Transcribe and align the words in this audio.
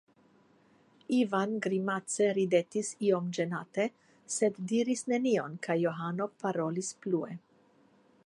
Ivan 1.17 1.51
grimace 1.65 2.29
ridetis 2.37 2.89
iom 3.09 3.27
ĝenate, 3.39 3.85
sed 4.37 4.57
diris 4.73 5.05
nenion 5.13 5.59
kaj 5.67 5.75
Johano 5.83 6.31
parolis 6.45 6.93
plue. 7.05 7.37